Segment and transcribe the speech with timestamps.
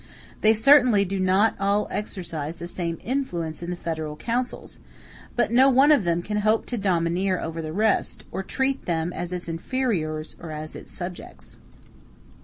[0.41, 4.79] They certainly do not all exercise the same influence in the federal councils,
[5.35, 8.85] but no one of them can hope to domineer over the rest, or to treat
[8.87, 11.59] them as its inferiors or as its subjects.